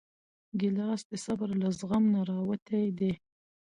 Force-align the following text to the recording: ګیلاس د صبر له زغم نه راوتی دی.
ګیلاس 0.59 1.01
د 1.09 1.13
صبر 1.25 1.49
له 1.61 1.69
زغم 1.79 2.03
نه 2.13 2.19
راوتی 2.29 2.85
دی. 2.97 3.11